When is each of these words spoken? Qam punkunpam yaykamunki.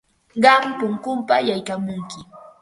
Qam 0.43 0.63
punkunpam 0.79 1.41
yaykamunki. 1.49 2.19